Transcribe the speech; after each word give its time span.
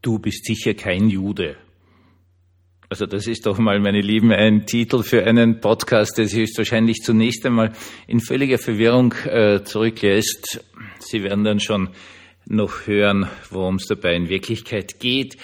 Du 0.00 0.18
bist 0.18 0.44
sicher 0.44 0.74
kein 0.74 1.08
Jude. 1.08 1.56
Also 2.88 3.06
das 3.06 3.26
ist 3.26 3.46
doch 3.46 3.56
mal, 3.58 3.80
meine 3.80 4.02
Lieben, 4.02 4.32
ein 4.32 4.66
Titel 4.66 5.02
für 5.02 5.24
einen 5.24 5.60
Podcast, 5.60 6.18
der 6.18 6.26
sich 6.26 6.50
wahrscheinlich 6.58 6.98
zunächst 7.02 7.46
einmal 7.46 7.72
in 8.06 8.20
völliger 8.20 8.58
Verwirrung 8.58 9.14
äh, 9.24 9.64
zurücklässt. 9.64 10.62
Sie 10.98 11.22
werden 11.22 11.42
dann 11.42 11.58
schon 11.58 11.88
noch 12.44 12.86
hören, 12.86 13.28
worum 13.50 13.76
es 13.76 13.86
dabei 13.86 14.14
in 14.14 14.28
Wirklichkeit 14.28 15.00
geht. 15.00 15.38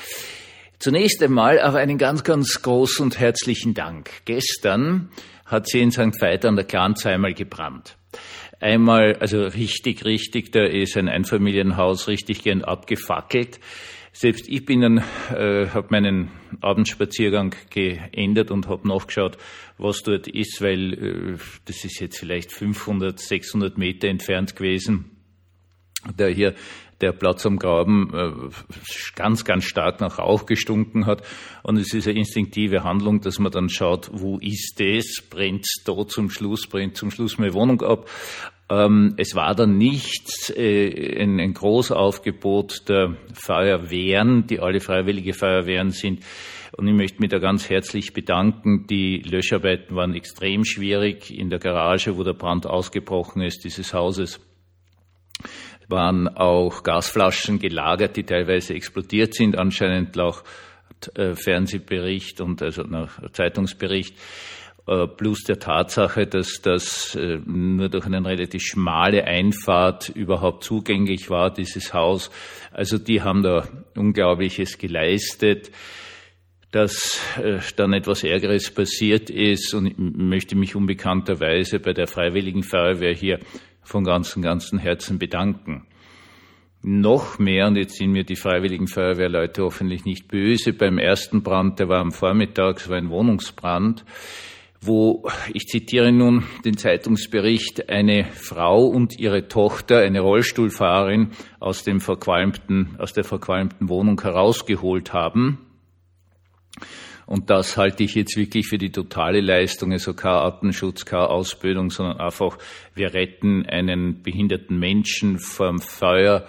Zunächst 0.79 1.23
einmal 1.23 1.59
aber 1.59 1.79
einen 1.79 1.98
ganz, 1.98 2.23
ganz 2.23 2.61
großen 2.61 3.05
und 3.05 3.18
herzlichen 3.18 3.75
Dank. 3.75 4.11
Gestern 4.27 5.09
hat 5.46 5.68
sie 5.68 5.80
in 5.80 5.91
St. 5.91 6.20
Veit 6.20 6.45
an 6.45 6.57
der 6.57 6.66
Glanz 6.66 7.07
einmal 7.07 7.32
gebrannt. 7.32 7.96
Einmal, 8.61 9.16
also 9.20 9.43
richtig, 9.45 10.05
richtig, 10.05 10.52
da 10.52 10.64
ist 10.64 10.96
ein 10.96 11.09
Einfamilienhaus 11.09 12.09
richtig 12.09 12.43
gern 12.43 12.62
abgefackelt. 12.62 13.59
Selbst 14.21 14.48
ich 14.48 14.64
bin 14.64 14.80
dann, 14.80 14.98
äh, 15.32 15.69
habe 15.69 15.87
meinen 15.91 16.32
Abendspaziergang 16.61 17.54
geändert 17.71 18.50
und 18.50 18.67
habe 18.67 18.89
nachgeschaut, 18.89 19.39
was 19.77 20.03
dort 20.03 20.27
ist, 20.27 20.61
weil 20.61 20.93
äh, 20.94 21.39
das 21.67 21.85
ist 21.85 22.00
jetzt 22.00 22.18
vielleicht 22.18 22.50
500, 22.50 23.17
600 23.17 23.79
Meter 23.79 24.08
entfernt 24.08 24.57
gewesen. 24.57 25.13
Da 26.17 26.27
hier 26.27 26.57
der 27.00 27.13
Platz 27.13 27.46
am 27.46 27.58
Graben 27.58 28.13
äh, 28.13 28.50
ganz, 29.14 29.44
ganz 29.44 29.67
stark 29.67 30.00
nach 30.00 30.19
Rauch 30.19 30.46
gestunken 30.46 31.07
hat. 31.07 31.22
Und 31.63 31.77
es 31.77 31.94
ist 31.94 32.08
eine 32.08 32.19
instinktive 32.19 32.83
Handlung, 32.83 33.20
dass 33.20 33.39
man 33.39 33.53
dann 33.53 33.69
schaut, 33.69 34.11
wo 34.12 34.39
ist 34.41 34.80
das? 34.80 35.22
Brennt 35.30 35.64
da 35.84 36.05
zum 36.08 36.28
Schluss, 36.28 36.66
brennt 36.66 36.97
zum 36.97 37.12
Schluss 37.12 37.39
meine 37.39 37.55
Wohnung 37.55 37.83
ab. 37.83 38.11
Ähm, 38.70 39.14
es 39.17 39.34
war 39.34 39.55
dann 39.55 39.78
nicht 39.78 40.50
äh, 40.56 41.22
ein, 41.22 41.41
ein 41.41 41.55
Großaufgebot 41.55 42.89
der 42.89 43.17
Feuerwehren, 43.33 44.47
die 44.47 44.61
alle 44.61 44.81
freiwillige 44.81 45.33
Feuerwehren 45.33 45.91
sind. 45.91 46.25
Und 46.77 46.86
ich 46.86 46.94
möchte 46.94 47.20
mich 47.20 47.31
da 47.31 47.39
ganz 47.39 47.70
herzlich 47.70 48.12
bedanken. 48.12 48.86
Die 48.86 49.19
Löscharbeiten 49.19 49.96
waren 49.96 50.14
extrem 50.14 50.64
schwierig 50.64 51.36
in 51.36 51.48
der 51.48 51.58
Garage, 51.58 52.16
wo 52.19 52.24
der 52.24 52.34
Brand 52.34 52.66
ausgebrochen 52.66 53.42
ist, 53.42 53.64
dieses 53.64 53.94
Hauses 53.94 54.41
waren 55.89 56.28
auch 56.28 56.83
Gasflaschen 56.83 57.58
gelagert, 57.58 58.16
die 58.16 58.24
teilweise 58.24 58.74
explodiert 58.74 59.34
sind, 59.34 59.56
anscheinend 59.56 60.14
laut 60.16 60.44
äh, 61.14 61.34
Fernsehbericht 61.34 62.41
und 62.41 62.62
also 62.62 62.84
Zeitungsbericht, 63.33 64.14
plus 65.06 65.42
der 65.44 65.58
Tatsache, 65.58 66.27
dass 66.27 66.61
das 66.62 67.14
äh, 67.14 67.39
nur 67.44 67.89
durch 67.89 68.06
eine 68.06 68.25
relativ 68.25 68.62
schmale 68.62 69.25
Einfahrt 69.25 70.08
überhaupt 70.08 70.64
zugänglich 70.64 71.30
war, 71.30 71.53
dieses 71.53 71.92
Haus. 71.92 72.30
Also 72.72 72.98
die 72.98 73.22
haben 73.22 73.42
da 73.42 73.69
Unglaubliches 73.97 74.78
geleistet 74.78 75.70
dass 76.70 77.19
äh, 77.42 77.61
dann 77.77 77.95
etwas 77.95 78.25
Ärgeres 78.25 78.70
passiert 78.70 79.30
ist 79.30 79.72
und 79.72 79.86
ich 79.86 79.95
möchte 79.97 80.55
mich 80.55 80.77
unbekannterweise 80.77 81.78
bei 81.80 81.92
der 81.92 82.06
Freiwilligen 82.06 82.62
Feuerwehr 82.62 83.14
hier 83.14 83.39
von 83.83 84.05
ganzem, 84.05 84.42
ganzem 84.42 84.78
Herzen 84.78 85.19
bedanken. 85.19 85.86
Noch 86.83 87.39
mehr, 87.39 87.67
und 87.67 87.77
jetzt 87.77 87.97
sind 87.97 88.12
mir 88.12 88.23
die 88.23 88.36
Freiwilligen 88.36 88.86
Feuerwehrleute 88.86 89.62
hoffentlich 89.62 90.05
nicht 90.05 90.28
böse, 90.28 90.73
beim 90.73 90.98
ersten 90.98 91.42
Brand, 91.42 91.78
der 91.78 91.89
war 91.89 92.00
am 92.00 92.12
Vormittag, 92.12 92.77
es 92.77 92.89
war 92.89 92.98
ein 92.98 93.11
Wohnungsbrand, 93.11 94.05
wo, 94.80 95.28
ich 95.52 95.66
zitiere 95.66 96.12
nun 96.12 96.44
den 96.64 96.76
Zeitungsbericht, 96.76 97.88
eine 97.88 98.24
Frau 98.32 98.84
und 98.84 99.18
ihre 99.18 99.48
Tochter, 99.48 99.98
eine 99.98 100.20
Rollstuhlfahrerin, 100.20 101.30
aus 101.60 101.84
dem 101.84 102.00
verqualmten, 102.00 102.96
aus 102.98 103.12
der 103.12 103.24
verqualmten 103.24 103.88
Wohnung 103.88 104.20
herausgeholt 104.20 105.12
haben 105.12 105.58
und 107.28 107.50
das 107.50 107.76
halte 107.76 108.04
ich 108.04 108.14
jetzt 108.14 108.38
wirklich 108.38 108.68
für 108.68 108.78
die 108.78 108.90
totale 108.90 109.42
Leistung, 109.42 109.92
also 109.92 110.14
kein 110.14 110.30
Artenschutz, 110.30 111.04
keine 111.04 111.28
Ausbildung, 111.28 111.90
sondern 111.90 112.20
einfach, 112.20 112.56
wir 112.94 113.12
retten 113.12 113.67
einen 113.67 114.22
behinderten 114.22 114.78
Menschen 114.78 115.38
vom 115.38 115.78
Feuer. 115.78 116.46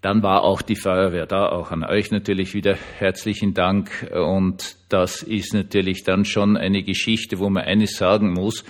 Dann 0.00 0.22
war 0.22 0.44
auch 0.44 0.62
die 0.62 0.76
Feuerwehr 0.76 1.26
da, 1.26 1.50
auch 1.50 1.72
an 1.72 1.84
euch 1.84 2.10
natürlich 2.10 2.54
wieder 2.54 2.74
herzlichen 2.98 3.52
Dank. 3.52 4.10
Und 4.12 4.76
das 4.88 5.22
ist 5.22 5.52
natürlich 5.52 6.04
dann 6.04 6.24
schon 6.24 6.56
eine 6.56 6.82
Geschichte, 6.82 7.38
wo 7.38 7.50
man 7.50 7.64
eines 7.64 7.96
sagen 7.96 8.32
muss. 8.32 8.64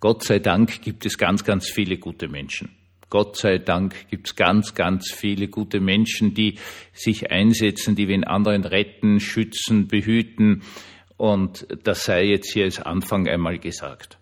Gott 0.00 0.24
sei 0.24 0.40
Dank 0.40 0.82
gibt 0.82 1.06
es 1.06 1.18
ganz, 1.18 1.44
ganz 1.44 1.70
viele 1.70 1.98
gute 1.98 2.28
Menschen. 2.28 2.70
Gott 3.08 3.36
sei 3.36 3.58
Dank 3.58 4.08
gibt 4.10 4.26
es 4.26 4.34
ganz, 4.34 4.74
ganz 4.74 5.12
viele 5.12 5.46
gute 5.46 5.78
Menschen, 5.78 6.34
die 6.34 6.58
sich 6.92 7.30
einsetzen, 7.30 7.94
die 7.94 8.08
wen 8.08 8.24
anderen 8.24 8.64
retten, 8.64 9.20
schützen, 9.20 9.86
behüten. 9.86 10.62
Und 11.16 11.68
das 11.84 12.04
sei 12.04 12.24
jetzt 12.24 12.52
hier 12.52 12.64
als 12.64 12.82
Anfang 12.82 13.28
einmal 13.28 13.58
gesagt. 13.60 14.18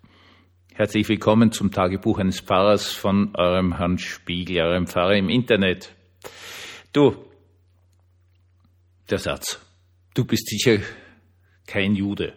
Herzlich 0.75 1.09
willkommen 1.09 1.51
zum 1.51 1.71
Tagebuch 1.71 2.19
eines 2.19 2.41
Pfarrers 2.41 2.91
von 2.91 3.33
eurem 3.35 3.77
Herrn 3.77 3.97
Spiegel, 3.97 4.61
eurem 4.61 4.85
Pfarrer 4.85 5.15
im 5.15 5.29
Internet. 5.29 5.95
Du, 6.93 7.15
der 9.09 9.19
Satz, 9.19 9.59
du 10.13 10.25
bist 10.25 10.47
sicher 10.47 10.79
kein 11.67 11.95
Jude. 11.95 12.33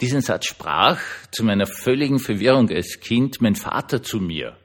Diesen 0.00 0.22
Satz 0.22 0.46
sprach 0.46 1.00
zu 1.30 1.44
meiner 1.44 1.66
völligen 1.66 2.18
Verwirrung 2.18 2.70
als 2.70 3.00
Kind 3.00 3.42
mein 3.42 3.54
Vater 3.54 4.02
zu 4.02 4.18
mir. 4.18 4.56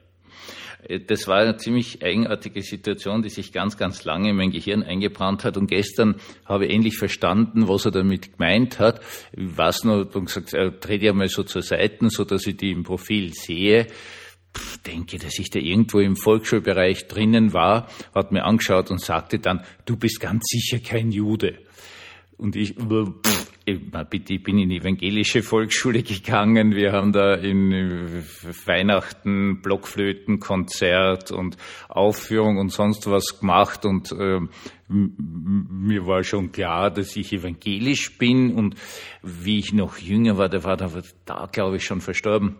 Das 1.08 1.26
war 1.26 1.38
eine 1.38 1.56
ziemlich 1.56 2.02
eigenartige 2.02 2.62
Situation, 2.62 3.22
die 3.22 3.28
sich 3.28 3.52
ganz, 3.52 3.76
ganz 3.76 4.04
lange 4.04 4.30
in 4.30 4.36
mein 4.36 4.52
Gehirn 4.52 4.82
eingebrannt 4.82 5.44
hat. 5.44 5.56
Und 5.56 5.66
gestern 5.66 6.16
habe 6.44 6.66
ich 6.66 6.72
endlich 6.72 6.96
verstanden, 6.96 7.66
was 7.68 7.86
er 7.86 7.90
damit 7.90 8.32
gemeint 8.32 8.78
hat. 8.78 9.00
Ich 9.32 9.56
weiß 9.56 9.84
nur, 9.84 10.14
und 10.14 10.26
gesagt, 10.26 10.54
dreht 10.84 11.02
ja 11.02 11.12
mal 11.12 11.28
so 11.28 11.42
zur 11.42 11.62
Seite, 11.62 12.08
so 12.08 12.24
dass 12.24 12.46
ich 12.46 12.56
die 12.56 12.70
im 12.70 12.84
Profil 12.84 13.34
sehe. 13.34 13.88
Denke, 14.86 15.18
dass 15.18 15.38
ich 15.38 15.50
da 15.50 15.58
irgendwo 15.58 16.00
im 16.00 16.16
Volksschulbereich 16.16 17.08
drinnen 17.08 17.52
war, 17.52 17.88
hat 18.14 18.32
mir 18.32 18.44
angeschaut 18.44 18.90
und 18.90 19.00
sagte 19.00 19.38
dann, 19.38 19.64
du 19.84 19.96
bist 19.96 20.20
ganz 20.20 20.44
sicher 20.46 20.78
kein 20.78 21.10
Jude. 21.10 21.58
Und 22.38 22.54
ich, 22.54 22.74
pff, 22.74 23.50
ich 23.64 24.42
bin 24.42 24.58
in 24.58 24.70
evangelische 24.70 25.42
Volksschule 25.42 26.02
gegangen. 26.02 26.74
Wir 26.74 26.92
haben 26.92 27.12
da 27.12 27.34
in 27.34 27.72
äh, 27.72 28.22
Weihnachten 28.66 29.62
Blockflötenkonzert 29.62 31.32
und 31.32 31.56
Aufführung 31.88 32.58
und 32.58 32.70
sonst 32.70 33.10
was 33.10 33.40
gemacht 33.40 33.84
und 33.86 34.12
äh, 34.12 34.40
mir 34.88 36.06
war 36.06 36.22
schon 36.22 36.52
klar, 36.52 36.90
dass 36.90 37.16
ich 37.16 37.32
evangelisch 37.32 38.18
bin 38.18 38.54
und 38.54 38.76
wie 39.22 39.58
ich 39.58 39.72
noch 39.72 39.98
jünger 39.98 40.38
war, 40.38 40.48
der 40.48 40.62
war 40.62 40.76
da, 40.76 40.90
da 41.24 41.48
glaube 41.50 41.76
ich 41.76 41.84
schon 41.84 42.00
verstorben 42.00 42.56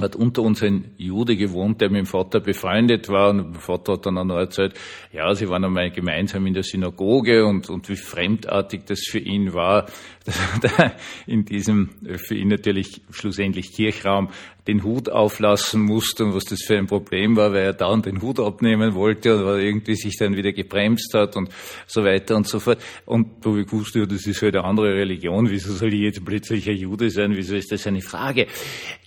hat 0.00 0.16
unter 0.16 0.42
uns 0.42 0.62
ein 0.62 0.92
Jude 0.96 1.36
gewohnt, 1.36 1.80
der 1.80 1.90
mit 1.90 1.98
dem 1.98 2.06
Vater 2.06 2.40
befreundet 2.40 3.08
war. 3.08 3.30
Und 3.30 3.52
mein 3.52 3.60
Vater 3.60 3.94
hat 3.94 4.06
dann 4.06 4.16
auch 4.18 4.24
noch 4.24 4.38
erzählt, 4.38 4.74
ja, 5.12 5.34
sie 5.34 5.48
waren 5.48 5.64
einmal 5.64 5.90
gemeinsam 5.90 6.46
in 6.46 6.54
der 6.54 6.62
Synagoge 6.62 7.44
und, 7.44 7.68
und 7.68 7.88
wie 7.88 7.96
fremdartig 7.96 8.86
das 8.86 9.00
für 9.06 9.18
ihn 9.18 9.52
war, 9.52 9.86
dass 10.24 10.78
er 10.78 10.96
in 11.26 11.44
diesem, 11.44 11.90
für 12.16 12.34
ihn 12.34 12.48
natürlich 12.48 13.02
schlussendlich 13.10 13.72
Kirchraum, 13.72 14.30
den 14.66 14.84
Hut 14.84 15.08
auflassen 15.08 15.82
musste 15.82 16.24
und 16.24 16.34
was 16.34 16.44
das 16.44 16.62
für 16.62 16.78
ein 16.78 16.86
Problem 16.86 17.36
war, 17.36 17.52
weil 17.52 17.64
er 17.64 17.72
dauernd 17.72 18.06
den 18.06 18.22
Hut 18.22 18.38
abnehmen 18.38 18.94
wollte 18.94 19.36
und 19.36 19.60
irgendwie 19.60 19.96
sich 19.96 20.16
dann 20.16 20.36
wieder 20.36 20.52
gebremst 20.52 21.12
hat 21.14 21.36
und 21.36 21.48
so 21.86 22.04
weiter 22.04 22.36
und 22.36 22.46
so 22.46 22.60
fort. 22.60 22.80
Und 23.04 23.44
wo 23.44 23.56
ich 23.56 23.70
wusste, 23.72 24.06
das 24.06 24.26
ist 24.26 24.40
halt 24.42 24.54
eine 24.54 24.64
andere 24.64 24.94
Religion, 24.94 25.50
wieso 25.50 25.72
soll 25.72 25.92
ich 25.94 26.00
jetzt 26.00 26.24
plötzlich 26.24 26.68
ein 26.70 26.76
Jude 26.76 27.10
sein, 27.10 27.34
wieso 27.34 27.56
ist 27.56 27.72
das 27.72 27.86
eine 27.86 28.00
Frage? 28.00 28.46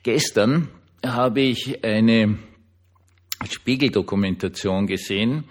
Gestern 0.04 0.68
habe 1.06 1.42
ich 1.42 1.84
eine 1.84 2.38
Spiegeldokumentation 3.50 4.88
gesehen 4.88 5.46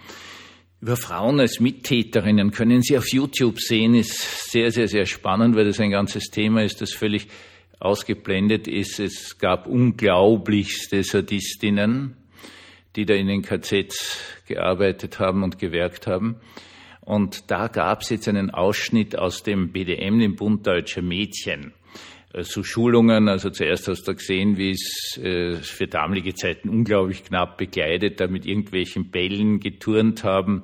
über 0.81 0.97
Frauen 0.97 1.39
als 1.39 1.59
Mittäterinnen. 1.59 2.51
Können 2.51 2.83
Sie 2.83 2.95
auf 2.95 3.11
YouTube 3.11 3.59
sehen, 3.59 3.95
ist 3.95 4.51
sehr, 4.51 4.69
sehr, 4.71 4.87
sehr 4.87 5.07
spannend, 5.07 5.55
weil 5.55 5.65
das 5.65 5.79
ein 5.79 5.89
ganzes 5.89 6.25
Thema 6.25 6.63
ist, 6.63 6.79
das 6.81 6.93
völlig 6.93 7.27
ausgeblendet 7.79 8.67
ist. 8.67 8.99
Es 8.99 9.37
gab 9.37 9.67
unglaublichste 9.67 11.03
Sadistinnen, 11.03 12.15
die 12.95 13.05
da 13.05 13.13
in 13.13 13.27
den 13.27 13.41
KZs 13.41 14.19
gearbeitet 14.47 15.19
haben 15.19 15.43
und 15.43 15.59
gewerkt 15.59 16.07
haben. 16.07 16.37
Und 17.01 17.51
da 17.51 17.67
gab 17.67 18.01
es 18.01 18.09
jetzt 18.09 18.27
einen 18.27 18.49
Ausschnitt 18.49 19.17
aus 19.17 19.43
dem 19.43 19.71
BDM, 19.71 20.19
dem 20.19 20.35
Bund 20.35 20.65
Deutscher 20.65 21.01
Mädchen 21.01 21.73
so 22.43 22.63
Schulungen. 22.63 23.29
Also 23.29 23.49
zuerst 23.49 23.87
hast 23.87 24.07
du 24.07 24.13
gesehen, 24.13 24.57
wie 24.57 24.71
es 24.71 25.17
äh, 25.21 25.55
für 25.55 25.87
damalige 25.87 26.33
Zeiten 26.33 26.69
unglaublich 26.69 27.23
knapp 27.23 27.57
bekleidet, 27.57 28.19
da 28.19 28.27
mit 28.27 28.45
irgendwelchen 28.45 29.09
Bällen 29.09 29.59
geturnt 29.59 30.23
haben. 30.23 30.63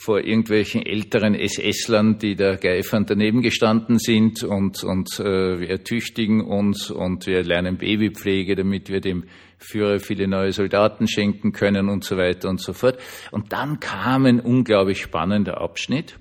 Vor 0.00 0.20
irgendwelchen 0.20 0.86
älteren 0.86 1.34
SS-Lern, 1.34 2.18
die 2.18 2.36
da 2.36 2.54
geifernd 2.54 3.10
daneben 3.10 3.42
gestanden 3.42 3.98
sind 3.98 4.44
und, 4.44 4.84
und 4.84 5.18
äh, 5.18 5.58
wir 5.58 5.70
ertüchtigen 5.70 6.40
uns 6.40 6.90
und 6.90 7.26
wir 7.26 7.42
lernen 7.42 7.78
Babypflege, 7.78 8.54
damit 8.54 8.90
wir 8.90 9.00
dem 9.00 9.24
Führer 9.58 9.98
viele 9.98 10.28
neue 10.28 10.52
Soldaten 10.52 11.08
schenken 11.08 11.50
können 11.50 11.88
und 11.88 12.04
so 12.04 12.16
weiter 12.16 12.48
und 12.48 12.60
so 12.60 12.74
fort. 12.74 13.00
Und 13.32 13.52
dann 13.52 13.80
kam 13.80 14.24
ein 14.26 14.38
unglaublich 14.38 15.02
spannender 15.02 15.60
Abschnitt. 15.60 16.16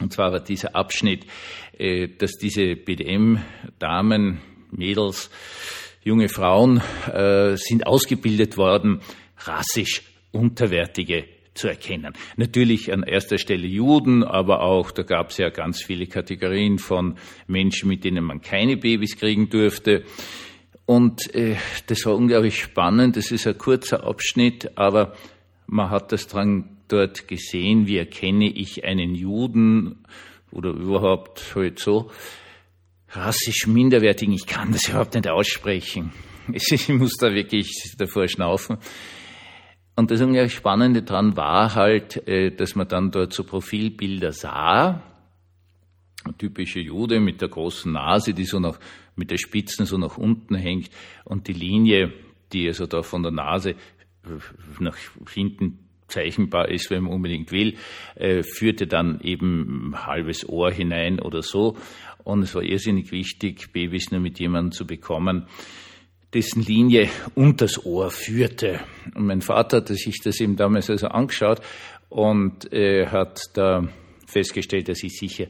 Und 0.00 0.14
zwar 0.14 0.32
war 0.32 0.40
dieser 0.40 0.74
Abschnitt, 0.74 1.26
äh, 1.76 2.08
dass 2.08 2.38
diese 2.38 2.74
BDM-Damen, 2.74 4.40
Mädels, 4.70 5.30
junge 6.02 6.30
Frauen 6.30 6.80
äh, 7.12 7.54
sind 7.56 7.86
ausgebildet 7.86 8.56
worden, 8.56 9.02
rassisch 9.36 10.02
unterwertige 10.32 11.26
zu 11.54 11.68
erkennen. 11.68 12.14
Natürlich 12.36 12.92
an 12.92 13.02
erster 13.02 13.38
Stelle 13.38 13.66
Juden, 13.66 14.24
aber 14.24 14.62
auch, 14.62 14.90
da 14.90 15.02
gab 15.02 15.30
es 15.30 15.38
ja 15.38 15.50
ganz 15.50 15.82
viele 15.82 16.06
Kategorien 16.06 16.78
von 16.78 17.16
Menschen, 17.46 17.88
mit 17.88 18.04
denen 18.04 18.24
man 18.24 18.40
keine 18.40 18.76
Babys 18.76 19.16
kriegen 19.16 19.50
durfte. 19.50 20.04
Und 20.86 21.34
äh, 21.34 21.56
das 21.86 22.04
war 22.06 22.16
unglaublich 22.16 22.58
spannend. 22.58 23.16
Das 23.16 23.30
ist 23.30 23.46
ein 23.46 23.58
kurzer 23.58 24.04
Abschnitt, 24.04 24.76
aber 24.76 25.14
man 25.66 25.90
hat 25.90 26.12
das 26.12 26.26
dran 26.26 26.78
dort 26.88 27.28
gesehen, 27.28 27.86
wie 27.86 27.96
erkenne 27.96 28.50
ich 28.50 28.84
einen 28.84 29.14
Juden 29.14 30.04
oder 30.50 30.70
überhaupt 30.70 31.54
halt 31.54 31.78
so 31.78 32.10
rassisch 33.10 33.66
minderwertigen. 33.66 34.34
Ich 34.34 34.46
kann 34.46 34.72
das 34.72 34.88
überhaupt 34.88 35.14
nicht 35.14 35.28
aussprechen. 35.28 36.12
Ich 36.52 36.88
muss 36.88 37.16
da 37.18 37.32
wirklich 37.32 37.94
davor 37.96 38.26
schnaufen. 38.26 38.78
Und 40.02 40.10
das 40.10 40.20
unglaublich 40.20 40.54
Spannende 40.54 41.04
dran 41.04 41.36
war 41.36 41.76
halt, 41.76 42.26
äh, 42.26 42.50
dass 42.50 42.74
man 42.74 42.88
dann 42.88 43.12
dort 43.12 43.32
so 43.32 43.44
Profilbilder 43.44 44.32
sah. 44.32 45.00
Ein 46.24 46.36
typischer 46.38 46.80
Jude 46.80 47.20
mit 47.20 47.40
der 47.40 47.48
großen 47.48 47.92
Nase, 47.92 48.34
die 48.34 48.44
so 48.44 48.58
nach, 48.58 48.80
mit 49.14 49.30
der 49.30 49.38
Spitzen 49.38 49.86
so 49.86 49.98
nach 49.98 50.18
unten 50.18 50.56
hängt 50.56 50.90
und 51.24 51.46
die 51.46 51.52
Linie, 51.52 52.12
die 52.52 52.66
also 52.66 52.86
da 52.86 53.02
von 53.02 53.22
der 53.22 53.30
Nase 53.30 53.70
äh, 53.70 53.76
nach 54.80 54.96
hinten 55.32 55.78
zeichenbar 56.08 56.68
ist, 56.68 56.90
wenn 56.90 57.04
man 57.04 57.12
unbedingt 57.12 57.52
will, 57.52 57.76
äh, 58.16 58.42
führte 58.42 58.88
dann 58.88 59.20
eben 59.20 59.94
halbes 60.04 60.48
Ohr 60.48 60.72
hinein 60.72 61.20
oder 61.20 61.42
so. 61.42 61.76
Und 62.24 62.42
es 62.42 62.56
war 62.56 62.64
irrsinnig 62.64 63.12
wichtig, 63.12 63.72
Babys 63.72 64.10
nur 64.10 64.20
mit 64.20 64.40
jemandem 64.40 64.72
zu 64.72 64.84
bekommen, 64.84 65.46
dessen 66.34 66.62
Linie 66.62 67.08
unters 67.34 67.84
Ohr 67.84 68.10
führte. 68.10 68.80
Und 69.14 69.26
mein 69.26 69.42
Vater 69.42 69.78
hat 69.78 69.88
sich 69.88 70.20
das 70.22 70.40
eben 70.40 70.56
damals 70.56 70.88
also 70.88 71.08
angeschaut 71.08 71.60
und 72.08 72.72
äh, 72.72 73.06
hat 73.06 73.40
da 73.54 73.88
festgestellt, 74.26 74.88
dass 74.88 75.02
ich 75.02 75.18
sicher 75.18 75.46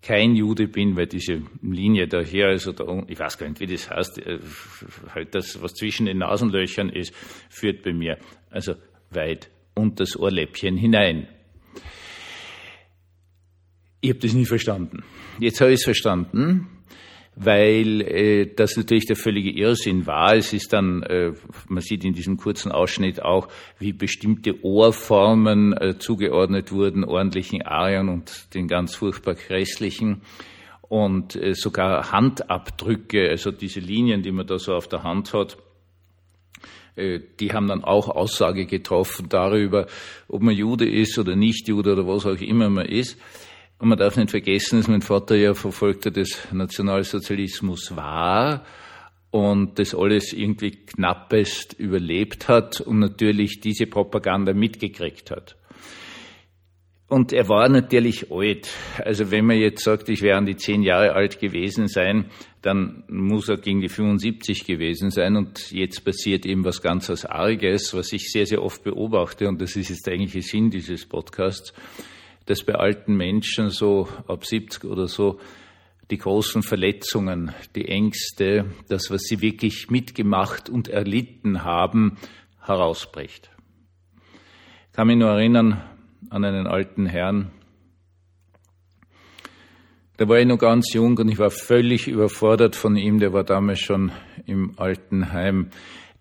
kein 0.00 0.34
Jude 0.34 0.66
bin, 0.66 0.96
weil 0.96 1.06
diese 1.06 1.42
Linie 1.62 2.08
daher, 2.08 2.48
also 2.48 2.72
da, 2.72 2.84
ich 3.06 3.18
weiß 3.18 3.38
gar 3.38 3.48
nicht, 3.48 3.60
wie 3.60 3.66
das 3.66 3.88
heißt, 3.88 4.18
äh, 4.18 4.38
halt 5.14 5.34
das, 5.34 5.62
was 5.62 5.74
zwischen 5.74 6.06
den 6.06 6.18
Nasenlöchern 6.18 6.88
ist, 6.88 7.14
führt 7.48 7.82
bei 7.82 7.92
mir 7.92 8.18
also 8.50 8.74
weit 9.10 9.50
unter 9.74 10.04
das 10.04 10.18
Ohrläppchen 10.18 10.76
hinein. 10.76 11.28
Ich 14.00 14.10
habe 14.10 14.18
das 14.18 14.32
nie 14.32 14.46
verstanden. 14.46 15.04
Jetzt 15.38 15.60
habe 15.60 15.70
ich 15.70 15.78
es 15.78 15.84
verstanden 15.84 16.66
weil 17.34 18.02
äh, 18.02 18.46
das 18.54 18.76
natürlich 18.76 19.06
der 19.06 19.16
völlige 19.16 19.50
Irrsinn 19.50 20.06
war. 20.06 20.36
Es 20.36 20.52
ist 20.52 20.72
dann, 20.72 21.02
äh, 21.02 21.32
man 21.68 21.82
sieht 21.82 22.04
in 22.04 22.12
diesem 22.12 22.36
kurzen 22.36 22.70
Ausschnitt 22.70 23.22
auch, 23.22 23.48
wie 23.78 23.92
bestimmte 23.92 24.62
Ohrformen 24.64 25.72
äh, 25.72 25.98
zugeordnet 25.98 26.72
wurden, 26.72 27.04
ordentlichen 27.04 27.62
Arien 27.62 28.08
und 28.08 28.54
den 28.54 28.68
ganz 28.68 28.94
furchtbar 28.94 29.34
grässlichen. 29.34 30.22
Und 30.82 31.36
äh, 31.36 31.54
sogar 31.54 32.12
Handabdrücke, 32.12 33.30
also 33.30 33.50
diese 33.50 33.80
Linien, 33.80 34.22
die 34.22 34.32
man 34.32 34.46
da 34.46 34.58
so 34.58 34.74
auf 34.74 34.88
der 34.88 35.02
Hand 35.02 35.32
hat, 35.32 35.56
äh, 36.96 37.20
die 37.40 37.54
haben 37.54 37.68
dann 37.68 37.82
auch 37.82 38.10
Aussage 38.10 38.66
getroffen 38.66 39.30
darüber, 39.30 39.86
ob 40.28 40.42
man 40.42 40.54
Jude 40.54 40.86
ist 40.86 41.18
oder 41.18 41.34
nicht 41.34 41.66
Jude 41.66 41.92
oder 41.92 42.06
was 42.06 42.26
auch 42.26 42.40
immer 42.40 42.68
man 42.68 42.84
ist. 42.84 43.18
Und 43.82 43.88
man 43.88 43.98
darf 43.98 44.16
nicht 44.16 44.30
vergessen, 44.30 44.78
dass 44.78 44.86
mein 44.86 45.02
Vater 45.02 45.34
ja 45.34 45.54
Verfolgter 45.54 46.12
des 46.12 46.38
Nationalsozialismus 46.52 47.96
war 47.96 48.64
und 49.32 49.76
das 49.76 49.92
alles 49.92 50.32
irgendwie 50.32 50.70
knappest 50.70 51.72
überlebt 51.80 52.46
hat 52.46 52.80
und 52.80 53.00
natürlich 53.00 53.58
diese 53.58 53.88
Propaganda 53.88 54.52
mitgekriegt 54.52 55.32
hat. 55.32 55.56
Und 57.08 57.32
er 57.32 57.48
war 57.48 57.68
natürlich 57.68 58.30
alt. 58.30 58.70
Also 59.04 59.32
wenn 59.32 59.46
man 59.46 59.58
jetzt 59.58 59.82
sagt, 59.82 60.08
ich 60.10 60.22
wäre 60.22 60.38
an 60.38 60.46
die 60.46 60.54
zehn 60.54 60.84
Jahre 60.84 61.14
alt 61.14 61.40
gewesen 61.40 61.88
sein, 61.88 62.26
dann 62.60 63.02
muss 63.08 63.48
er 63.48 63.56
gegen 63.56 63.80
die 63.80 63.88
75 63.88 64.64
gewesen 64.64 65.10
sein. 65.10 65.34
Und 65.34 65.72
jetzt 65.72 66.04
passiert 66.04 66.46
eben 66.46 66.64
was 66.64 66.82
ganz 66.82 67.08
was 67.08 67.26
Arges, 67.26 67.92
was 67.94 68.12
ich 68.12 68.30
sehr, 68.30 68.46
sehr 68.46 68.62
oft 68.62 68.84
beobachte. 68.84 69.48
Und 69.48 69.60
das 69.60 69.74
ist 69.74 69.90
jetzt 69.90 70.06
der 70.06 70.14
eigentliche 70.14 70.42
Sinn 70.42 70.70
dieses 70.70 71.04
Podcasts 71.04 71.74
dass 72.46 72.64
bei 72.64 72.74
alten 72.74 73.16
Menschen 73.16 73.70
so 73.70 74.08
ab 74.26 74.44
70 74.44 74.84
oder 74.84 75.08
so 75.08 75.38
die 76.10 76.18
großen 76.18 76.62
Verletzungen, 76.62 77.52
die 77.74 77.88
Ängste, 77.88 78.66
das, 78.88 79.10
was 79.10 79.22
sie 79.22 79.40
wirklich 79.40 79.90
mitgemacht 79.90 80.68
und 80.68 80.88
erlitten 80.88 81.64
haben, 81.64 82.18
herausbricht. 82.60 83.50
Ich 84.88 84.92
kann 84.92 85.06
mich 85.06 85.16
nur 85.16 85.30
erinnern 85.30 85.82
an 86.30 86.44
einen 86.44 86.66
alten 86.66 87.06
Herrn, 87.06 87.50
da 90.22 90.28
war 90.28 90.38
ich 90.38 90.46
noch 90.46 90.58
ganz 90.58 90.92
jung 90.92 91.18
und 91.18 91.28
ich 91.28 91.38
war 91.38 91.50
völlig 91.50 92.06
überfordert 92.06 92.76
von 92.76 92.94
ihm. 92.94 93.18
Der 93.18 93.32
war 93.32 93.42
damals 93.42 93.80
schon 93.80 94.12
im 94.46 94.78
Altenheim 94.78 95.70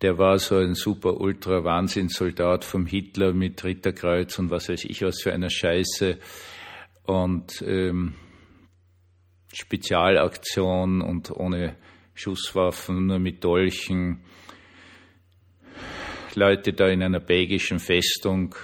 der 0.02 0.18
war 0.18 0.40
so 0.40 0.58
ein 0.58 0.74
super 0.74 1.20
ultra 1.20 1.64
Wahnsinnssoldat 1.64 2.66
vom 2.66 2.86
Hitler 2.86 3.34
mit 3.34 3.64
Ritterkreuz 3.64 4.40
und 4.40 4.50
was 4.50 4.70
weiß 4.70 4.86
ich 4.86 5.02
was 5.04 5.22
für 5.22 5.32
einer 5.32 5.50
Scheiße 5.50 6.18
und 7.04 7.64
ähm, 7.68 8.16
Spezialaktion 9.54 11.02
und 11.02 11.32
ohne 11.32 11.76
Schusswaffen, 12.14 13.08
nur 13.08 13.20
mit 13.20 13.44
Dolchen. 13.44 14.22
Leute 16.36 16.72
da 16.72 16.88
in 16.88 17.04
einer 17.04 17.20
belgischen 17.20 17.80
Festung, 17.80 18.56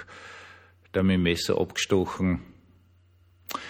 da 0.93 1.03
mit 1.03 1.15
dem 1.15 1.23
Messer 1.23 1.59
abgestochen. 1.59 2.41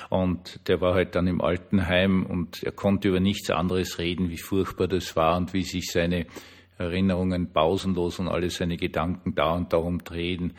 Und 0.10 0.68
der 0.68 0.82
war 0.82 0.94
halt 0.94 1.16
dann 1.16 1.28
im 1.28 1.42
Altenheim 1.42 2.26
und 2.26 2.64
er 2.64 2.72
konnte 2.72 3.10
über 3.10 3.20
nichts 3.20 3.50
anderes 3.50 3.98
reden, 3.98 4.30
wie 4.30 4.38
furchtbar 4.38 4.88
das 4.88 5.16
war 5.16 5.36
und 5.38 5.54
wie 5.54 5.64
sich 5.64 5.92
seine 5.92 6.28
Erinnerungen 6.78 7.52
pausenlos 7.52 8.20
und 8.20 8.28
alle 8.28 8.50
seine 8.50 8.78
Gedanken 8.78 9.36
da 9.36 9.54
und 9.54 9.74
darum 9.74 10.04
drehen, 10.04 10.54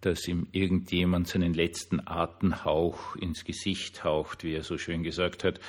dass 0.00 0.26
ihm 0.28 0.46
irgendjemand 0.52 1.28
seinen 1.28 1.54
letzten 1.54 2.00
Atemhauch 2.06 3.16
ins 3.16 3.44
Gesicht 3.44 4.04
haucht, 4.04 4.44
wie 4.44 4.54
er 4.54 4.62
so 4.62 4.78
schön 4.78 5.02
gesagt 5.02 5.44
hat. 5.44 5.60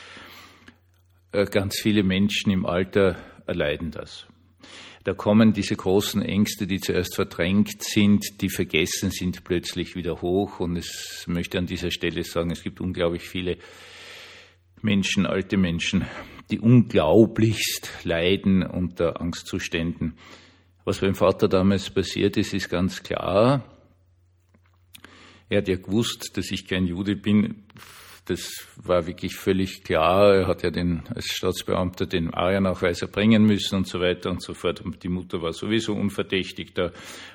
Äh, 1.32 1.46
ganz 1.46 1.80
viele 1.82 2.04
Menschen 2.04 2.52
im 2.52 2.66
Alter 2.66 3.18
erleiden 3.46 3.92
das. 3.92 4.28
Da 5.04 5.14
kommen 5.14 5.54
diese 5.54 5.76
großen 5.76 6.22
Ängste, 6.22 6.68
die 6.68 6.80
zuerst 6.80 7.16
verdrängt 7.16 7.84
sind, 7.84 8.42
die 8.42 8.50
vergessen 8.50 9.12
sind, 9.12 9.44
plötzlich 9.44 9.96
wieder 9.96 10.22
hoch. 10.22 10.60
Und 10.60 10.76
ich 10.76 11.26
möchte 11.26 11.58
an 11.58 11.66
dieser 11.66 11.90
Stelle 11.90 12.24
sagen, 12.24 12.52
es 12.52 12.64
gibt 12.64 12.82
unglaublich 12.82 13.24
viele 13.24 13.58
Menschen, 14.82 15.26
alte 15.26 15.58
Menschen, 15.58 16.06
die 16.52 16.60
unglaublichst 16.60 17.92
leiden 18.04 18.64
unter 18.64 19.22
Angstzuständen. 19.22 20.18
Was 20.86 21.00
beim 21.00 21.16
Vater 21.16 21.48
damals 21.48 21.90
passiert 21.90 22.38
ist, 22.38 22.54
ist 22.54 22.70
ganz 22.70 23.04
klar. 23.04 23.64
Er 25.50 25.60
hat 25.60 25.68
ja 25.68 25.76
gewusst, 25.76 26.38
dass 26.38 26.52
ich 26.52 26.68
kein 26.68 26.86
Jude 26.86 27.16
bin. 27.16 27.64
Das 28.26 28.52
war 28.76 29.08
wirklich 29.08 29.36
völlig 29.36 29.84
klar. 29.84 30.36
Er 30.36 30.48
hat 30.48 30.62
ja 30.62 30.70
den, 30.70 31.02
als 31.14 31.26
Staatsbeamter 31.26 32.06
den 32.06 32.32
Arianachweis 32.32 33.02
erbringen 33.02 33.44
müssen 33.44 33.76
und 33.76 33.88
so 33.88 34.00
weiter 34.00 34.30
und 34.30 34.44
so 34.44 34.54
fort. 34.54 34.82
Und 34.82 35.04
die 35.04 35.10
Mutter 35.10 35.42
war 35.42 35.54
sowieso 35.54 35.94
unverdächtig, 35.94 36.74
da 36.76 36.92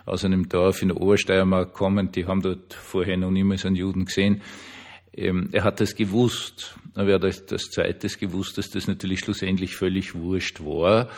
aus 0.06 0.24
einem 0.24 0.48
Dorf 0.48 0.82
in 0.82 0.88
der 0.88 1.00
Obersteiermark 1.00 1.72
kommend. 1.72 2.14
Die 2.14 2.26
haben 2.26 2.42
dort 2.42 2.74
vorher 2.74 3.16
noch 3.16 3.32
niemals 3.32 3.66
einen 3.66 3.76
Juden 3.76 4.04
gesehen. 4.04 4.42
Ähm, 5.12 5.48
er 5.52 5.64
hat 5.64 5.80
das 5.80 5.96
gewusst, 5.96 6.76
er 6.94 7.14
hat 7.14 7.50
das 7.50 7.70
Zweites 7.70 8.18
gewusst, 8.18 8.58
dass 8.58 8.70
das 8.70 8.86
natürlich 8.86 9.20
schlussendlich 9.20 9.76
völlig 9.76 10.14
wurscht 10.14 10.60
war, 10.60 11.08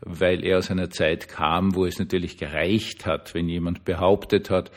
weil 0.00 0.44
er 0.44 0.58
aus 0.58 0.70
einer 0.70 0.90
Zeit 0.90 1.28
kam, 1.28 1.74
wo 1.74 1.84
es 1.84 1.98
natürlich 1.98 2.36
gereicht 2.36 3.06
hat, 3.06 3.34
wenn 3.34 3.48
jemand 3.48 3.84
behauptet 3.84 4.50
hat, 4.50 4.70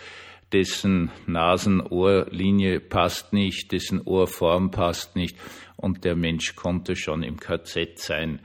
dessen 0.51 1.11
Nasen-Ohrlinie 1.25 2.79
passt 2.79 3.33
nicht, 3.33 3.71
dessen 3.71 4.01
Ohrform 4.01 4.69
passt 4.69 5.15
nicht 5.15 5.37
und 5.75 6.03
der 6.03 6.15
Mensch 6.15 6.55
konnte 6.55 6.95
schon 6.95 7.23
im 7.23 7.39
KZ 7.39 7.97
sein. 7.97 8.39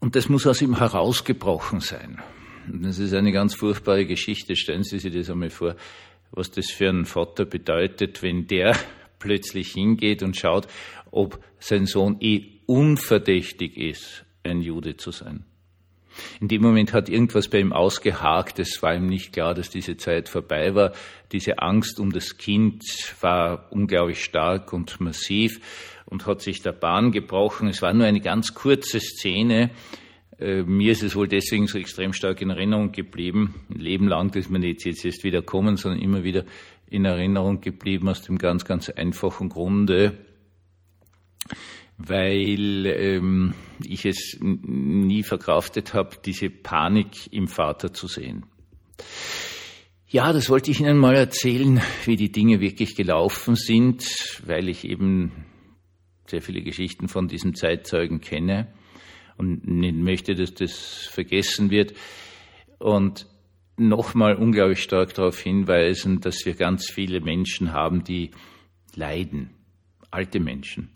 Und 0.00 0.16
das 0.16 0.28
muss 0.28 0.46
aus 0.46 0.60
ihm 0.60 0.78
herausgebrochen 0.78 1.80
sein. 1.80 2.20
Das 2.66 2.98
ist 2.98 3.14
eine 3.14 3.30
ganz 3.30 3.54
furchtbare 3.54 4.06
Geschichte. 4.06 4.56
Stellen 4.56 4.82
Sie 4.82 4.98
sich 4.98 5.14
das 5.14 5.30
einmal 5.30 5.50
vor 5.50 5.76
was 6.36 6.50
das 6.50 6.70
für 6.70 6.88
einen 6.88 7.04
Vater 7.04 7.44
bedeutet, 7.44 8.22
wenn 8.22 8.46
der 8.46 8.76
plötzlich 9.18 9.72
hingeht 9.72 10.22
und 10.22 10.36
schaut, 10.36 10.68
ob 11.10 11.42
sein 11.58 11.86
Sohn 11.86 12.16
eh 12.20 12.60
unverdächtig 12.66 13.76
ist, 13.76 14.24
ein 14.42 14.60
Jude 14.60 14.96
zu 14.96 15.10
sein. 15.10 15.44
In 16.40 16.48
dem 16.48 16.62
Moment 16.62 16.92
hat 16.92 17.08
irgendwas 17.08 17.48
bei 17.48 17.58
ihm 17.58 17.72
ausgehakt. 17.72 18.58
Es 18.58 18.82
war 18.82 18.94
ihm 18.94 19.06
nicht 19.06 19.32
klar, 19.32 19.54
dass 19.54 19.70
diese 19.70 19.96
Zeit 19.96 20.28
vorbei 20.28 20.74
war. 20.74 20.92
Diese 21.32 21.58
Angst 21.58 21.98
um 21.98 22.12
das 22.12 22.36
Kind 22.36 22.84
war 23.20 23.72
unglaublich 23.72 24.22
stark 24.22 24.72
und 24.72 25.00
massiv 25.00 25.60
und 26.06 26.26
hat 26.26 26.40
sich 26.40 26.62
der 26.62 26.72
Bahn 26.72 27.10
gebrochen. 27.12 27.68
Es 27.68 27.82
war 27.82 27.92
nur 27.92 28.06
eine 28.06 28.20
ganz 28.20 28.54
kurze 28.54 29.00
Szene. 29.00 29.70
Äh, 30.38 30.62
mir 30.62 30.92
ist 30.92 31.02
es 31.02 31.14
wohl 31.14 31.28
deswegen 31.28 31.66
so 31.66 31.78
extrem 31.78 32.12
stark 32.12 32.40
in 32.40 32.50
Erinnerung 32.50 32.92
geblieben. 32.92 33.54
Ein 33.70 33.80
Leben 33.80 34.08
lang, 34.08 34.30
dass 34.32 34.48
man 34.48 34.62
jetzt, 34.62 34.84
jetzt 34.84 35.04
erst 35.04 35.24
wieder 35.24 35.42
kommen, 35.42 35.76
sondern 35.76 36.00
immer 36.00 36.24
wieder 36.24 36.44
in 36.88 37.04
Erinnerung 37.04 37.60
geblieben 37.60 38.08
aus 38.08 38.22
dem 38.22 38.38
ganz, 38.38 38.64
ganz 38.64 38.90
einfachen 38.90 39.48
Grunde, 39.48 40.18
weil 41.98 42.86
ähm, 42.86 43.54
ich 43.84 44.04
es 44.04 44.38
nie 44.40 45.22
verkraftet 45.22 45.94
habe, 45.94 46.16
diese 46.24 46.50
Panik 46.50 47.32
im 47.32 47.48
Vater 47.48 47.92
zu 47.92 48.08
sehen. 48.08 48.44
Ja, 50.08 50.32
das 50.32 50.48
wollte 50.48 50.70
ich 50.70 50.80
Ihnen 50.80 50.98
mal 50.98 51.14
erzählen, 51.14 51.80
wie 52.04 52.16
die 52.16 52.30
Dinge 52.30 52.60
wirklich 52.60 52.94
gelaufen 52.94 53.56
sind, 53.56 54.06
weil 54.46 54.68
ich 54.68 54.84
eben 54.84 55.32
sehr 56.26 56.42
viele 56.42 56.62
Geschichten 56.62 57.08
von 57.08 57.28
diesem 57.28 57.54
Zeitzeugen 57.54 58.20
kenne 58.20 58.68
und 59.36 59.66
nicht 59.66 59.96
möchte, 59.96 60.34
dass 60.34 60.54
das 60.54 61.08
vergessen 61.10 61.70
wird. 61.70 61.94
Und 62.78 63.26
nochmal 63.76 64.36
unglaublich 64.36 64.82
stark 64.82 65.14
darauf 65.14 65.40
hinweisen, 65.40 66.20
dass 66.20 66.44
wir 66.44 66.54
ganz 66.54 66.90
viele 66.90 67.20
Menschen 67.20 67.72
haben, 67.72 68.04
die 68.04 68.30
leiden, 68.94 69.50
alte 70.10 70.40
Menschen, 70.40 70.90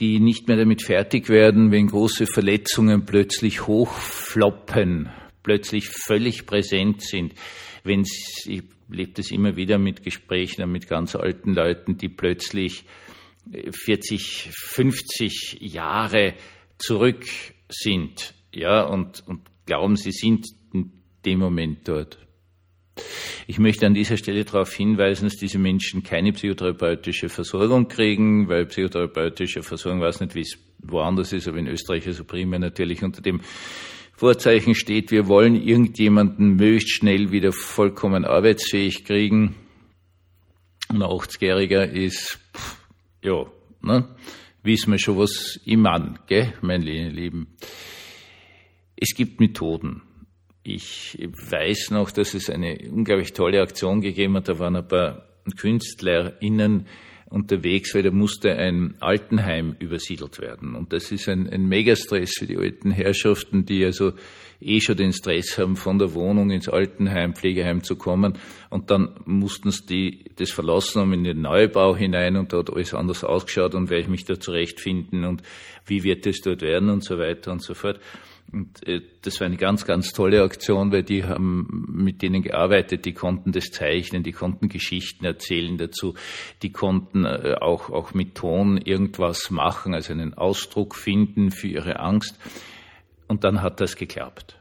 die 0.00 0.18
nicht 0.18 0.48
mehr 0.48 0.56
damit 0.56 0.82
fertig 0.82 1.28
werden, 1.28 1.70
wenn 1.70 1.86
große 1.86 2.26
Verletzungen 2.26 3.04
plötzlich 3.04 3.66
hochfloppen, 3.66 5.10
plötzlich 5.42 5.88
völlig 5.88 6.46
präsent 6.46 7.02
sind, 7.02 7.34
wenn 7.84 8.04
sie, 8.04 8.54
ich 8.54 8.62
lebe 8.88 9.12
das 9.12 9.30
immer 9.30 9.56
wieder 9.56 9.78
mit 9.78 10.02
Gesprächen 10.02 10.70
mit 10.70 10.88
ganz 10.88 11.14
alten 11.14 11.54
Leuten, 11.54 11.96
die 11.96 12.08
plötzlich 12.08 12.84
40, 13.70 14.50
50 14.52 15.58
Jahre 15.60 16.34
zurück 16.78 17.24
sind, 17.68 18.34
ja, 18.52 18.82
und, 18.82 19.26
und 19.26 19.42
glauben, 19.66 19.96
sie 19.96 20.12
sind 20.12 20.46
in 20.72 20.92
dem 21.24 21.38
Moment 21.38 21.88
dort. 21.88 22.18
Ich 23.46 23.58
möchte 23.58 23.86
an 23.86 23.94
dieser 23.94 24.16
Stelle 24.16 24.44
darauf 24.44 24.72
hinweisen, 24.72 25.24
dass 25.24 25.36
diese 25.36 25.58
Menschen 25.58 26.02
keine 26.02 26.32
psychotherapeutische 26.32 27.28
Versorgung 27.28 27.88
kriegen, 27.88 28.48
weil 28.48 28.66
psychotherapeutische 28.66 29.62
Versorgung, 29.62 30.00
weiß 30.00 30.20
nicht, 30.20 30.34
wie 30.34 30.42
es 30.42 30.58
woanders 30.78 31.32
ist, 31.32 31.48
aber 31.48 31.58
in 31.58 31.66
Österreich 31.66 32.06
also 32.06 32.24
primär 32.24 32.58
natürlich 32.58 33.02
unter 33.02 33.20
dem 33.20 33.40
Vorzeichen 34.16 34.74
steht, 34.74 35.10
wir 35.10 35.26
wollen 35.26 35.60
irgendjemanden 35.60 36.54
möglichst 36.54 36.90
schnell 36.90 37.32
wieder 37.32 37.52
vollkommen 37.52 38.24
arbeitsfähig 38.24 39.04
kriegen. 39.04 39.56
Ein 40.88 41.02
80-Jähriger 41.02 41.84
ist, 41.84 42.38
ja, 43.22 43.46
ne, 43.82 44.08
wissen 44.64 44.92
wir 44.92 44.98
schon, 44.98 45.18
was 45.18 45.60
ich 45.64 45.76
meine, 45.76 46.14
gell, 46.26 46.54
meine 46.62 47.10
Lieben. 47.10 47.54
Es 48.96 49.14
gibt 49.14 49.38
Methoden. 49.38 50.02
Ich 50.62 51.18
weiß 51.20 51.90
noch, 51.90 52.10
dass 52.10 52.32
es 52.32 52.48
eine 52.48 52.78
unglaublich 52.90 53.34
tolle 53.34 53.60
Aktion 53.60 54.00
gegeben 54.00 54.36
hat. 54.36 54.48
Da 54.48 54.58
waren 54.58 54.76
ein 54.76 54.88
paar 54.88 55.28
KünstlerInnen 55.58 56.86
unterwegs, 57.30 57.94
weil 57.94 58.02
da 58.02 58.10
musste 58.10 58.56
ein 58.56 58.94
Altenheim 59.00 59.76
übersiedelt 59.78 60.40
werden. 60.40 60.74
Und 60.74 60.92
das 60.92 61.10
ist 61.10 61.28
ein, 61.28 61.48
ein 61.48 61.66
Megastress 61.66 62.34
für 62.38 62.46
die 62.46 62.56
alten 62.56 62.90
Herrschaften, 62.90 63.64
die 63.64 63.84
also 63.84 64.12
eh 64.60 64.80
schon 64.80 64.96
den 64.96 65.12
Stress 65.12 65.58
haben, 65.58 65.76
von 65.76 65.98
der 65.98 66.14
Wohnung 66.14 66.50
ins 66.50 66.68
Altenheim, 66.68 67.34
Pflegeheim 67.34 67.82
zu 67.82 67.96
kommen. 67.96 68.34
Und 68.70 68.90
dann 68.90 69.14
mussten 69.24 69.70
sie 69.70 69.86
die, 69.86 70.24
das 70.36 70.50
verlassen 70.50 71.02
um 71.02 71.12
in 71.12 71.24
den 71.24 71.42
Neubau 71.42 71.96
hinein 71.96 72.36
und 72.36 72.52
da 72.52 72.58
hat 72.58 72.70
alles 72.70 72.94
anders 72.94 73.24
ausgeschaut 73.24 73.74
und 73.74 73.90
werde 73.90 74.02
ich 74.02 74.08
mich 74.08 74.24
da 74.24 74.38
zurechtfinden 74.38 75.24
und 75.24 75.42
wie 75.86 76.02
wird 76.02 76.26
es 76.26 76.40
dort 76.40 76.62
werden 76.62 76.88
und 76.88 77.04
so 77.04 77.18
weiter 77.18 77.52
und 77.52 77.62
so 77.62 77.74
fort. 77.74 78.00
Und 78.54 78.86
äh, 78.86 79.00
das 79.22 79.40
war 79.40 79.46
eine 79.46 79.56
ganz, 79.56 79.84
ganz 79.84 80.12
tolle 80.12 80.42
Aktion, 80.44 80.92
weil 80.92 81.02
die 81.02 81.24
haben 81.24 81.88
mit 81.92 82.22
denen 82.22 82.40
gearbeitet, 82.40 83.04
die 83.04 83.12
konnten 83.12 83.50
das 83.50 83.72
zeichnen, 83.72 84.22
die 84.22 84.30
konnten 84.30 84.68
Geschichten 84.68 85.24
erzählen 85.24 85.76
dazu, 85.76 86.14
die 86.62 86.70
konnten 86.70 87.24
äh, 87.24 87.56
auch, 87.60 87.90
auch 87.90 88.14
mit 88.14 88.36
Ton 88.36 88.78
irgendwas 88.78 89.50
machen, 89.50 89.92
also 89.92 90.12
einen 90.12 90.34
Ausdruck 90.34 90.94
finden 90.94 91.50
für 91.50 91.66
ihre 91.66 91.98
Angst. 91.98 92.38
Und 93.26 93.42
dann 93.42 93.60
hat 93.60 93.80
das 93.80 93.96
geklappt. 93.96 94.56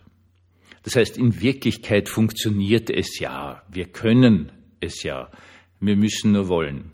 Das 0.81 0.95
heißt, 0.95 1.19
in 1.19 1.39
Wirklichkeit 1.39 2.09
funktioniert 2.09 2.89
es 2.89 3.19
ja. 3.19 3.61
Wir 3.69 3.85
können 3.85 4.51
es 4.79 5.03
ja. 5.03 5.29
Wir 5.79 5.95
müssen 5.95 6.31
nur 6.31 6.47
wollen. 6.47 6.93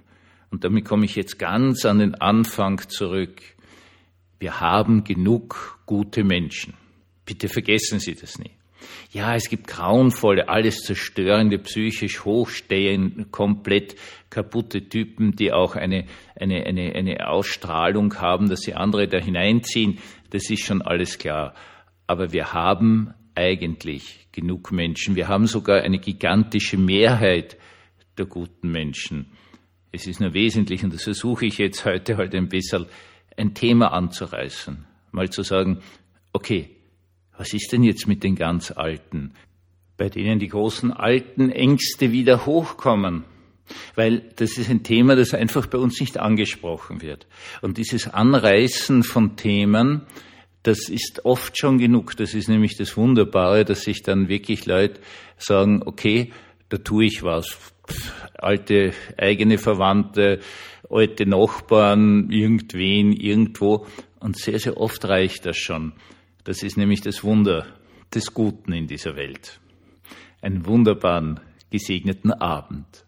Und 0.52 0.66
damit 0.66 0.84
komme 0.84 1.06
ich 1.06 1.16
jetzt 1.16 1.40
ganz 1.40 1.86
an 1.86 2.00
den 2.00 2.16
Anfang 2.16 2.90
zurück. 2.90 3.42
Wir 4.38 4.60
haben 4.60 5.06
genug 5.06 5.80
gute 5.86 6.26
Menschen. 6.26 6.74
Bitte 7.30 7.48
vergessen 7.48 8.00
Sie 8.00 8.16
das 8.16 8.40
nicht. 8.40 8.56
Ja, 9.12 9.36
es 9.36 9.50
gibt 9.50 9.68
grauenvolle, 9.68 10.50
alles 10.50 10.82
zerstörende, 10.82 11.60
psychisch 11.60 12.26
hochstehend, 12.26 13.32
komplett 13.32 13.96
kaputte 14.32 14.90
Typen, 14.90 15.36
die 15.36 15.54
auch 15.54 15.76
eine, 15.76 16.06
eine, 16.36 16.66
eine, 16.66 16.96
eine 16.96 17.28
Ausstrahlung 17.28 18.16
haben, 18.16 18.50
dass 18.50 18.62
sie 18.62 18.74
andere 18.74 19.08
da 19.08 19.20
hineinziehen. 19.20 20.00
Das 20.32 20.50
ist 20.50 20.66
schon 20.66 20.82
alles 20.82 21.20
klar. 21.20 21.54
Aber 22.08 22.34
wir 22.34 22.52
haben 22.54 23.14
eigentlich 23.36 24.28
genug 24.32 24.72
Menschen. 24.72 25.16
Wir 25.16 25.28
haben 25.28 25.46
sogar 25.46 25.82
eine 25.82 26.00
gigantische 26.00 26.78
Mehrheit 26.78 27.58
der 28.18 28.26
guten 28.26 28.72
Menschen. 28.72 29.34
Es 29.92 30.08
ist 30.08 30.20
nur 30.20 30.34
wesentlich, 30.34 30.84
und 30.84 30.96
das 30.96 31.04
versuche 31.04 31.46
ich 31.46 31.60
jetzt 31.60 31.86
heute 31.86 32.18
halt 32.18 32.34
ein 32.34 32.50
bisschen 32.50 32.88
ein 33.38 33.54
Thema 33.54 33.94
anzureißen, 33.94 34.84
mal 35.12 35.30
zu 35.30 35.44
sagen, 35.44 35.84
okay, 36.34 36.76
was 37.40 37.54
ist 37.54 37.72
denn 37.72 37.84
jetzt 37.84 38.06
mit 38.06 38.22
den 38.24 38.36
ganz 38.36 38.70
Alten, 38.70 39.32
bei 39.96 40.10
denen 40.10 40.40
die 40.40 40.50
großen 40.50 40.92
alten 40.92 41.50
Ängste 41.50 42.12
wieder 42.12 42.46
hochkommen? 42.46 43.24
Weil 43.96 44.24
das 44.36 44.58
ist 44.58 44.70
ein 44.70 44.84
Thema, 44.84 45.16
das 45.16 45.34
einfach 45.34 45.66
bei 45.68 45.78
uns 45.78 46.02
nicht 46.02 46.20
angesprochen 46.20 47.02
wird. 47.02 47.28
Und 47.62 47.78
dieses 47.78 48.10
Anreißen 48.10 49.04
von 49.04 49.38
Themen, 49.38 50.02
das 50.64 50.90
ist 50.90 51.24
oft 51.24 51.58
schon 51.58 51.78
genug. 51.78 52.18
Das 52.18 52.34
ist 52.34 52.50
nämlich 52.50 52.76
das 52.76 52.98
Wunderbare, 52.98 53.64
dass 53.64 53.84
sich 53.84 54.04
dann 54.04 54.28
wirklich 54.28 54.66
Leute 54.66 55.00
sagen, 55.38 55.82
okay, 55.86 56.34
da 56.68 56.78
tue 56.78 57.06
ich 57.06 57.24
was. 57.24 57.58
Alte 58.34 58.92
eigene 59.18 59.60
Verwandte, 59.60 60.42
alte 60.90 61.26
Nachbarn, 61.26 62.32
irgendwen, 62.32 63.14
irgendwo. 63.14 63.86
Und 64.20 64.38
sehr, 64.38 64.60
sehr 64.60 64.76
oft 64.76 65.06
reicht 65.06 65.46
das 65.46 65.56
schon. 65.56 65.94
Das 66.44 66.64
ist 66.64 66.78
nämlich 66.78 67.02
das 67.02 67.24
Wunder 67.24 67.66
des 68.14 68.34
Guten 68.34 68.74
in 68.74 68.88
dieser 68.88 69.16
Welt. 69.16 69.60
Einen 70.42 70.66
wunderbaren, 70.66 71.40
gesegneten 71.70 72.32
Abend. 72.32 73.06